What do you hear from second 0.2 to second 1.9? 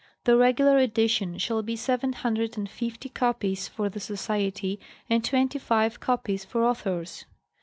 The regular edition shall be